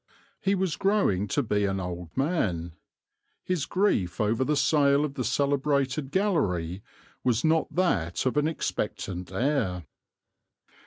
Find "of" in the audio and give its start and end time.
5.05-5.13, 8.25-8.35